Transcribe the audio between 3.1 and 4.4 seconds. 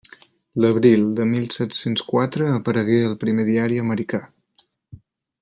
el primer diari americà.